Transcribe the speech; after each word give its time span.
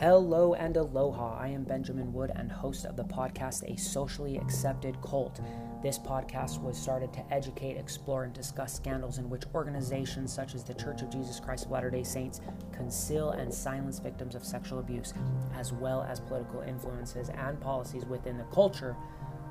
Hello 0.00 0.54
and 0.54 0.76
aloha. 0.76 1.36
I 1.36 1.48
am 1.48 1.64
Benjamin 1.64 2.12
Wood 2.12 2.30
and 2.36 2.52
host 2.52 2.84
of 2.84 2.94
the 2.94 3.02
podcast 3.02 3.64
A 3.64 3.76
Socially 3.76 4.36
Accepted 4.36 4.96
Cult. 5.02 5.40
This 5.82 5.98
podcast 5.98 6.62
was 6.62 6.78
started 6.78 7.12
to 7.14 7.34
educate, 7.34 7.76
explore, 7.76 8.22
and 8.22 8.32
discuss 8.32 8.72
scandals 8.72 9.18
in 9.18 9.28
which 9.28 9.42
organizations 9.56 10.32
such 10.32 10.54
as 10.54 10.62
the 10.62 10.74
Church 10.74 11.02
of 11.02 11.10
Jesus 11.10 11.40
Christ 11.40 11.64
of 11.64 11.72
Latter 11.72 11.90
day 11.90 12.04
Saints 12.04 12.40
conceal 12.70 13.30
and 13.30 13.52
silence 13.52 13.98
victims 13.98 14.36
of 14.36 14.44
sexual 14.44 14.78
abuse, 14.78 15.14
as 15.56 15.72
well 15.72 16.04
as 16.08 16.20
political 16.20 16.60
influences 16.60 17.28
and 17.30 17.60
policies 17.60 18.04
within 18.04 18.38
the 18.38 18.46
culture 18.54 18.94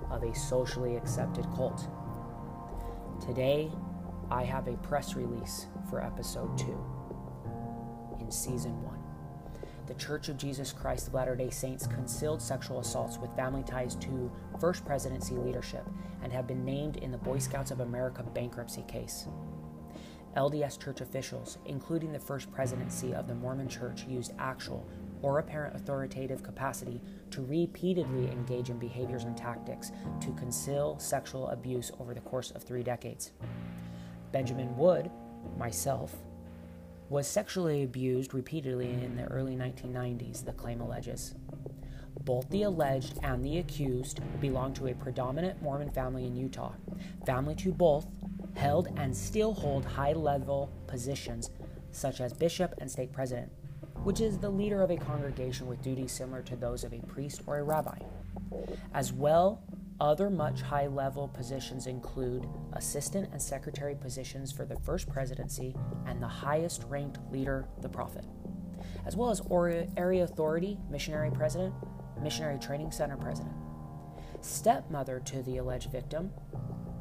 of 0.10 0.24
a 0.24 0.34
socially 0.34 0.96
accepted 0.96 1.46
cult. 1.58 1.90
Today, 3.20 3.70
I 4.32 4.46
have 4.46 4.70
a 4.70 4.78
press 4.78 5.14
release 5.14 5.66
for 5.90 6.02
episode 6.02 6.58
2 6.58 8.16
in 8.22 8.32
season 8.32 8.82
1 8.86 9.07
the 9.88 9.94
Church 9.94 10.28
of 10.28 10.38
Jesus 10.38 10.74
Christ 10.74 11.08
of 11.08 11.14
Latter 11.14 11.36
day 11.36 11.50
Saints 11.50 11.88
concealed 11.88 12.42
sexual 12.42 12.80
assaults 12.80 13.18
with 13.18 13.36
family 13.36 13.64
ties 13.64 13.96
to 13.96 14.32
First 14.60 14.86
Presidency 14.86 15.36
leadership 15.36 15.86
and 16.22 16.32
have 16.34 16.46
been 16.46 16.66
named 16.66 16.98
in 16.98 17.12
the 17.12 17.18
Boy 17.18 17.40
Scouts 17.40 17.72
of 17.72 17.80
America 17.80 18.22
bankruptcy 18.34 18.84
case. 18.88 19.28
LDS 20.36 20.80
church 20.80 21.02
officials, 21.02 21.58
including 21.66 22.12
the 22.12 22.20
First 22.20 22.52
Presidency 22.52 23.14
of 23.14 23.28
the 23.28 23.34
Mormon 23.34 23.70
Church, 23.70 24.06
used 24.08 24.34
actual 24.38 24.88
or 25.22 25.40
apparent 25.40 25.76
authoritative 25.76 26.44
capacity 26.44 27.02
to 27.32 27.42
repeatedly 27.44 28.30
engage 28.30 28.70
in 28.70 28.78
behaviors 28.78 29.24
and 29.24 29.36
tactics 29.36 29.92
to 30.20 30.32
conceal 30.34 31.00
sexual 31.00 31.48
abuse 31.50 31.92
over 32.00 32.14
the 32.14 32.22
course 32.22 32.52
of 32.52 32.62
three 32.62 32.84
decades. 32.84 33.32
Benjamin 34.32 34.76
Wood, 34.78 35.10
myself, 35.58 36.14
was 37.10 37.28
sexually 37.28 37.84
abused 37.84 38.34
repeatedly 38.34 38.92
in 38.92 39.16
the 39.16 39.24
early 39.26 39.56
1990s, 39.56 40.44
the 40.44 40.52
claim 40.52 40.82
alleges. 40.82 41.36
Both 42.24 42.50
the 42.50 42.64
alleged 42.64 43.18
and 43.24 43.44
the 43.44 43.60
accused 43.60 44.20
belong 44.42 44.74
to 44.74 44.88
a 44.88 44.94
predominant 44.94 45.62
Mormon 45.62 45.92
family 45.92 46.26
in 46.26 46.36
Utah. 46.36 46.74
Family 47.26 47.56
to 47.56 47.72
both 47.72 48.08
held 48.56 48.90
and 48.98 49.16
still 49.16 49.54
hold 49.54 49.86
high 49.86 50.14
level 50.14 50.70
positions, 50.88 51.52
such 51.92 52.20
as 52.20 52.34
bishop 52.34 52.74
and 52.80 52.92
state 52.92 53.14
president, 53.14 53.52
which 54.04 54.20
is 54.20 54.38
the 54.38 54.50
leader 54.50 54.82
of 54.82 54.92
a 54.92 54.98
congregation 54.98 55.68
with 55.68 55.82
duties 55.82 56.12
similar 56.12 56.42
to 56.42 56.56
those 56.56 56.84
of 56.84 56.94
a 56.94 57.00
priest 57.00 57.42
or 57.48 57.60
a 57.60 57.64
rabbi. 57.64 57.98
As 58.94 59.14
well 59.14 59.62
other 60.00 60.30
much 60.30 60.62
high 60.62 60.88
level 60.88 61.28
positions 61.28 61.88
include 61.88 62.48
assistant 62.74 63.30
and 63.32 63.42
secretary 63.42 63.96
positions 63.96 64.52
for 64.52 64.66
the 64.66 64.76
first 64.78 65.10
presidency 65.10 65.76
and 66.06 66.22
the 66.22 66.28
highest 66.28 66.84
ranked 66.88 67.20
leader, 67.32 67.68
the 67.82 67.90
prophet, 67.90 68.26
as 69.06 69.16
well 69.16 69.30
as 69.30 69.42
area 69.98 70.24
authority, 70.24 70.78
missionary 70.90 71.32
president, 71.32 71.74
missionary 72.22 72.60
training 72.60 72.92
center 72.92 73.18
president. 73.18 73.56
Stepmother 74.42 75.20
to 75.20 75.42
the 75.44 75.58
alleged 75.58 75.92
victim, 75.92 76.28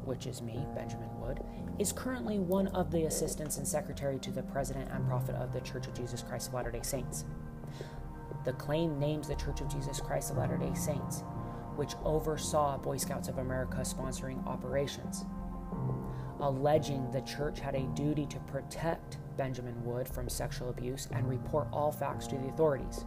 which 0.03 0.25
is 0.25 0.41
me, 0.41 0.65
Benjamin 0.73 1.09
Wood, 1.19 1.41
is 1.77 1.91
currently 1.91 2.39
one 2.39 2.67
of 2.69 2.89
the 2.91 3.03
assistants 3.03 3.57
and 3.57 3.67
secretary 3.67 4.17
to 4.19 4.31
the 4.31 4.41
president 4.41 4.89
and 4.91 5.07
prophet 5.07 5.35
of 5.35 5.53
the 5.53 5.61
Church 5.61 5.85
of 5.85 5.93
Jesus 5.93 6.23
Christ 6.23 6.47
of 6.47 6.55
Latter 6.55 6.71
day 6.71 6.81
Saints. 6.81 7.25
The 8.43 8.53
claim 8.53 8.97
names 8.97 9.27
the 9.27 9.35
Church 9.35 9.61
of 9.61 9.69
Jesus 9.69 9.99
Christ 9.99 10.31
of 10.31 10.37
Latter 10.37 10.57
day 10.57 10.73
Saints 10.73 11.23
which 11.77 11.93
oversaw 12.03 12.77
Boy 12.77 12.97
Scouts 12.97 13.29
of 13.29 13.37
America 13.37 13.77
sponsoring 13.77 14.45
operations, 14.45 15.25
alleging 16.39 17.09
the 17.11 17.21
church 17.21 17.59
had 17.59 17.75
a 17.75 17.87
duty 17.95 18.25
to 18.25 18.39
protect 18.41 19.17
Benjamin 19.37 19.83
Wood 19.85 20.07
from 20.07 20.27
sexual 20.27 20.69
abuse 20.69 21.07
and 21.11 21.29
report 21.29 21.67
all 21.71 21.91
facts 21.91 22.27
to 22.27 22.37
the 22.37 22.47
authorities. 22.47 23.05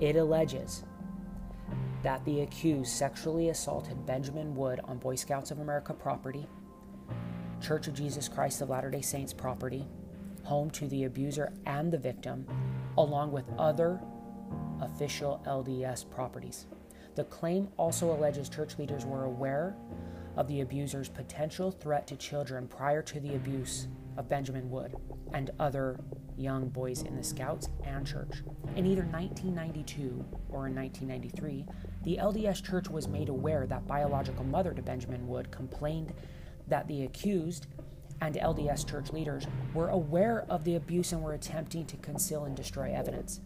It 0.00 0.16
alleges 0.16 0.84
that 2.02 2.24
the 2.24 2.42
accused 2.42 2.90
sexually 2.90 3.48
assaulted 3.48 4.06
Benjamin 4.06 4.54
Wood 4.54 4.80
on 4.84 4.98
Boy 4.98 5.14
Scouts 5.14 5.50
of 5.50 5.60
America 5.60 5.94
property, 5.94 6.46
Church 7.60 7.88
of 7.88 7.94
Jesus 7.94 8.28
Christ 8.28 8.60
of 8.60 8.68
Latter 8.68 8.90
day 8.90 9.00
Saints 9.00 9.32
property, 9.32 9.88
home 10.42 10.70
to 10.70 10.86
the 10.86 11.04
abuser 11.04 11.52
and 11.66 11.90
the 11.90 11.98
victim, 11.98 12.46
along 12.98 13.32
with 13.32 13.44
other 13.58 14.00
official 14.80 15.42
LDS 15.46 16.08
properties. 16.10 16.66
The 17.14 17.24
claim 17.24 17.68
also 17.76 18.12
alleges 18.12 18.48
church 18.48 18.78
leaders 18.78 19.06
were 19.06 19.24
aware 19.24 19.76
of 20.36 20.48
the 20.48 20.60
abuser's 20.60 21.08
potential 21.08 21.70
threat 21.70 22.06
to 22.08 22.16
children 22.16 22.66
prior 22.66 23.02
to 23.02 23.20
the 23.20 23.36
abuse 23.36 23.86
of 24.16 24.28
Benjamin 24.28 24.68
Wood 24.70 24.96
and 25.32 25.50
other 25.60 26.00
young 26.36 26.68
boys 26.68 27.02
in 27.02 27.16
the 27.16 27.22
Scouts 27.22 27.68
and 27.84 28.06
church. 28.06 28.42
In 28.74 28.86
either 28.86 29.04
1992 29.04 30.24
or 30.48 30.66
in 30.66 30.74
1993, 30.74 31.66
the 32.02 32.16
LDS 32.16 32.62
Church 32.62 32.88
was 32.88 33.06
made 33.06 33.28
aware 33.28 33.66
that 33.66 33.86
biological 33.86 34.44
mother 34.44 34.74
to 34.74 34.82
Benjamin 34.82 35.28
Wood 35.28 35.50
complained 35.52 36.12
that 36.66 36.88
the 36.88 37.04
accused 37.04 37.66
and 38.20 38.34
LDS 38.34 38.88
church 38.88 39.12
leaders 39.12 39.46
were 39.74 39.88
aware 39.88 40.44
of 40.48 40.64
the 40.64 40.76
abuse 40.76 41.12
and 41.12 41.22
were 41.22 41.34
attempting 41.34 41.84
to 41.86 41.96
conceal 41.98 42.44
and 42.44 42.56
destroy 42.56 42.92
evidence. 42.94 43.40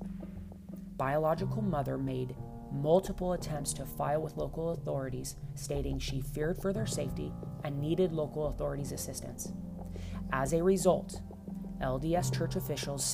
Biological 0.97 1.63
mother 1.63 1.99
made 1.99 2.35
multiple 2.73 3.33
attempts 3.33 3.73
to 3.75 3.85
file 3.85 4.21
with 4.23 4.37
local 4.37 4.71
authorities 4.71 5.37
stating 5.55 5.99
she 5.99 6.21
feared 6.21 6.61
for 6.61 6.73
their 6.73 6.87
safety 6.87 7.33
and 7.65 7.81
needed 7.81 8.13
local 8.13 8.49
authorities' 8.49 8.93
assistance. 8.93 9.53
As 10.33 10.53
a 10.53 10.63
result, 10.63 11.23
LDS 11.81 12.37
church 12.37 12.57
officials 12.57 13.05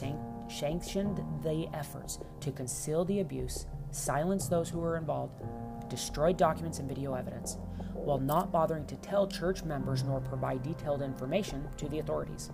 sanctioned 0.48 1.20
the 1.42 1.68
efforts 1.72 2.18
to 2.40 2.50
conceal 2.50 3.04
the 3.04 3.20
abuse, 3.20 3.66
silence 3.90 4.48
those 4.48 4.68
who 4.68 4.80
were 4.80 4.96
involved, 4.96 5.40
destroy 5.88 6.32
documents 6.32 6.78
and 6.78 6.88
video 6.88 7.14
evidence, 7.14 7.58
while 7.92 8.18
not 8.18 8.50
bothering 8.50 8.86
to 8.86 8.96
tell 8.96 9.26
church 9.26 9.64
members 9.64 10.02
nor 10.02 10.20
provide 10.20 10.62
detailed 10.62 11.02
information 11.02 11.66
to 11.76 11.88
the 11.88 12.00
authorities. 12.00 12.50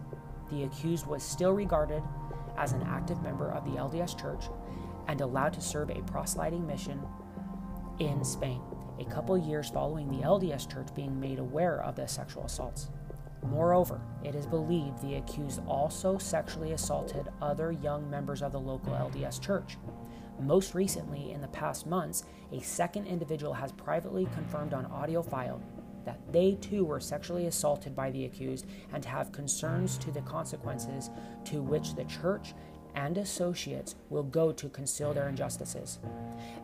The 0.50 0.64
accused 0.64 1.06
was 1.06 1.22
still 1.22 1.52
regarded 1.52 2.02
as 2.58 2.72
an 2.72 2.82
active 2.82 3.22
member 3.22 3.50
of 3.52 3.64
the 3.64 3.78
LDS 3.78 4.20
Church 4.20 4.44
and 5.10 5.20
allowed 5.20 5.52
to 5.52 5.60
serve 5.60 5.90
a 5.90 6.02
proselyting 6.02 6.64
mission 6.64 7.02
in 7.98 8.24
Spain, 8.24 8.62
a 9.00 9.04
couple 9.04 9.36
years 9.36 9.68
following 9.68 10.08
the 10.08 10.24
LDS 10.24 10.72
Church 10.72 10.86
being 10.94 11.18
made 11.18 11.40
aware 11.40 11.82
of 11.82 11.96
the 11.96 12.06
sexual 12.06 12.44
assaults. 12.44 12.90
Moreover, 13.42 14.00
it 14.22 14.36
is 14.36 14.46
believed 14.46 15.02
the 15.02 15.16
accused 15.16 15.62
also 15.66 16.16
sexually 16.16 16.72
assaulted 16.72 17.28
other 17.42 17.72
young 17.72 18.08
members 18.08 18.40
of 18.40 18.52
the 18.52 18.60
local 18.60 18.92
LDS 18.92 19.40
Church. 19.40 19.78
Most 20.38 20.76
recently, 20.76 21.32
in 21.32 21.40
the 21.40 21.48
past 21.48 21.88
months, 21.88 22.22
a 22.52 22.60
second 22.60 23.08
individual 23.08 23.52
has 23.52 23.72
privately 23.72 24.28
confirmed 24.32 24.72
on 24.72 24.86
audio 24.86 25.22
file 25.22 25.60
that 26.04 26.20
they 26.32 26.54
too 26.60 26.84
were 26.84 27.00
sexually 27.00 27.46
assaulted 27.46 27.96
by 27.96 28.12
the 28.12 28.26
accused 28.26 28.66
and 28.92 29.04
have 29.04 29.32
concerns 29.32 29.98
to 29.98 30.12
the 30.12 30.22
consequences 30.22 31.10
to 31.44 31.60
which 31.62 31.96
the 31.96 32.04
church 32.04 32.54
and 32.94 33.18
associates 33.18 33.94
will 34.08 34.22
go 34.22 34.52
to 34.52 34.68
conceal 34.68 35.12
their 35.12 35.28
injustices. 35.28 35.98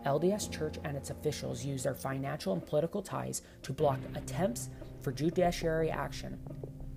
LDS 0.04 0.50
Church 0.50 0.76
and 0.84 0.96
its 0.96 1.10
officials 1.10 1.64
use 1.64 1.82
their 1.82 1.94
financial 1.94 2.52
and 2.52 2.64
political 2.64 3.02
ties 3.02 3.42
to 3.62 3.72
block 3.72 3.98
attempts 4.14 4.70
for 5.02 5.12
judiciary 5.12 5.90
action, 5.90 6.38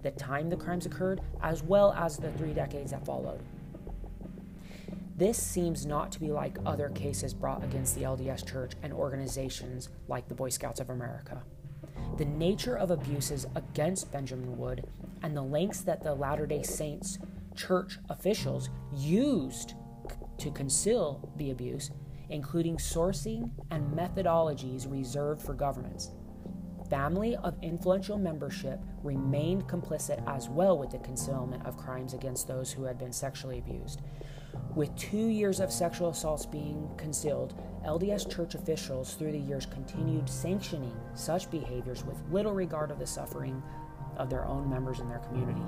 the 0.01 0.11
time 0.11 0.49
the 0.49 0.55
crimes 0.55 0.85
occurred, 0.85 1.21
as 1.41 1.63
well 1.63 1.93
as 1.93 2.17
the 2.17 2.31
three 2.33 2.53
decades 2.53 2.91
that 2.91 3.05
followed. 3.05 3.41
This 5.15 5.37
seems 5.37 5.85
not 5.85 6.13
to 6.13 6.19
be 6.19 6.31
like 6.31 6.57
other 6.65 6.89
cases 6.89 7.33
brought 7.33 7.63
against 7.63 7.95
the 7.95 8.03
LDS 8.03 8.49
Church 8.49 8.71
and 8.81 8.93
organizations 8.93 9.89
like 10.07 10.29
the 10.29 10.33
Boy 10.33 10.47
Scouts 10.47 10.79
of 10.79 10.89
America. 10.89 11.43
The 12.17 12.23
nature 12.25 12.77
of 12.77 12.89
abuses 12.89 13.45
against 13.55 14.11
Benjamin 14.11 14.57
Wood 14.57 14.87
and 15.21 15.35
the 15.35 15.41
lengths 15.41 15.81
that 15.81 16.01
the 16.01 16.15
Latter 16.15 16.45
day 16.45 16.63
Saints 16.63 17.19
church 17.59 17.99
officials 18.09 18.69
used 18.95 19.73
to 20.37 20.49
conceal 20.51 21.29
the 21.35 21.51
abuse, 21.51 21.91
including 22.29 22.77
sourcing 22.77 23.51
and 23.69 23.85
methodologies 23.91 24.89
reserved 24.89 25.41
for 25.41 25.53
governments. 25.53 26.11
Family 26.89 27.35
of 27.35 27.55
influential 27.61 28.17
membership 28.17 28.79
remained 29.03 29.67
complicit 29.67 30.23
as 30.27 30.49
well 30.49 30.77
with 30.77 30.89
the 30.89 30.97
concealment 30.99 31.63
of 31.65 31.77
crimes 31.77 32.13
against 32.13 32.47
those 32.47 32.71
who 32.71 32.83
had 32.83 32.97
been 32.97 33.13
sexually 33.13 33.59
abused. 33.59 34.01
With 34.73 34.95
two 34.95 35.27
years 35.27 35.59
of 35.59 35.71
sexual 35.71 36.09
assaults 36.09 36.45
being 36.45 36.89
concealed, 36.97 37.61
LDS 37.85 38.33
church 38.33 38.55
officials 38.55 39.13
through 39.13 39.33
the 39.33 39.37
years 39.37 39.65
continued 39.65 40.27
sanctioning 40.27 40.95
such 41.13 41.51
behaviors 41.51 42.03
with 42.03 42.21
little 42.31 42.53
regard 42.53 42.89
of 42.89 42.99
the 42.99 43.05
suffering 43.05 43.61
of 44.17 44.29
their 44.29 44.45
own 44.45 44.69
members 44.69 44.99
in 44.99 45.09
their 45.09 45.19
community. 45.19 45.61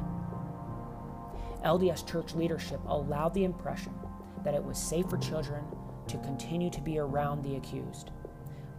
LDS 1.64 2.10
church 2.10 2.34
leadership 2.34 2.80
allowed 2.88 3.34
the 3.34 3.44
impression 3.44 3.94
that 4.44 4.56
it 4.56 4.64
was 4.64 4.78
safe 4.78 5.08
for 5.10 5.18
children 5.18 5.64
to 6.08 6.18
continue 6.20 6.70
to 6.70 6.82
be 6.82 6.98
around 6.98 7.44
the 7.44 7.56
accused. 7.56 8.12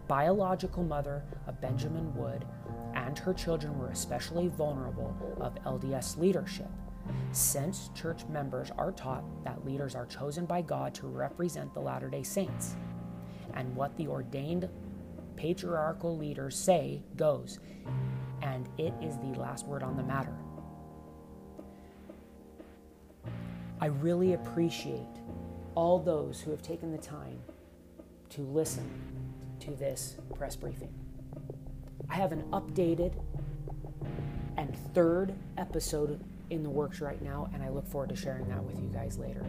Biological 0.07 0.83
mother 0.83 1.23
of 1.47 1.61
Benjamin 1.61 2.13
Wood 2.15 2.45
and 2.93 3.17
her 3.17 3.33
children 3.33 3.77
were 3.79 3.89
especially 3.89 4.49
vulnerable 4.49 5.15
of 5.39 5.55
LDS 5.63 6.17
leadership 6.17 6.69
since 7.31 7.89
church 7.95 8.25
members 8.27 8.71
are 8.77 8.91
taught 8.91 9.23
that 9.43 9.65
leaders 9.65 9.95
are 9.95 10.05
chosen 10.05 10.45
by 10.45 10.61
God 10.61 10.93
to 10.95 11.07
represent 11.07 11.73
the 11.73 11.79
Latter 11.79 12.09
day 12.09 12.23
Saints. 12.23 12.75
And 13.53 13.75
what 13.75 13.95
the 13.97 14.07
ordained 14.07 14.69
patriarchal 15.35 16.17
leaders 16.17 16.57
say 16.57 17.03
goes, 17.15 17.59
and 18.41 18.69
it 18.77 18.93
is 19.01 19.17
the 19.17 19.39
last 19.39 19.65
word 19.67 19.83
on 19.83 19.97
the 19.97 20.03
matter. 20.03 20.35
I 23.83 23.87
really 23.87 24.31
appreciate 24.31 25.19
all 25.75 25.99
those 25.99 26.39
who 26.39 26.51
have 26.51 26.61
taken 26.61 26.93
the 26.93 26.97
time 26.97 27.37
to 28.29 28.39
listen 28.43 28.89
to 29.59 29.71
this 29.71 30.15
press 30.37 30.55
briefing. 30.55 30.93
I 32.09 32.15
have 32.15 32.31
an 32.31 32.43
updated 32.53 33.11
and 34.55 34.73
third 34.93 35.33
episode 35.57 36.23
in 36.49 36.63
the 36.63 36.69
works 36.69 37.01
right 37.01 37.21
now, 37.21 37.49
and 37.53 37.61
I 37.61 37.67
look 37.67 37.85
forward 37.85 38.07
to 38.11 38.15
sharing 38.15 38.47
that 38.47 38.63
with 38.63 38.79
you 38.79 38.87
guys 38.87 39.17
later. 39.17 39.43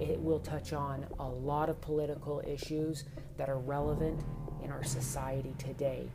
It 0.00 0.18
will 0.18 0.40
touch 0.40 0.72
on 0.72 1.04
a 1.18 1.28
lot 1.28 1.68
of 1.68 1.78
political 1.82 2.42
issues 2.46 3.04
that 3.36 3.50
are 3.50 3.58
relevant 3.58 4.24
in 4.62 4.70
our 4.70 4.82
society 4.82 5.54
today, 5.58 6.08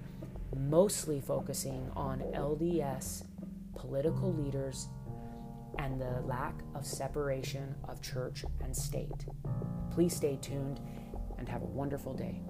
mostly 0.57 1.22
focusing 1.22 1.92
on 1.95 2.22
LDS 2.33 3.25
political 3.75 4.33
leaders 4.33 4.88
and 5.79 5.99
the 5.99 6.21
lack 6.25 6.55
of 6.75 6.85
separation 6.85 7.73
of 7.87 8.01
church 8.01 8.43
and 8.61 8.75
state. 8.75 9.25
Please 9.91 10.13
stay 10.13 10.37
tuned 10.41 10.81
and 11.37 11.47
have 11.47 11.61
a 11.61 11.65
wonderful 11.65 12.13
day. 12.13 12.41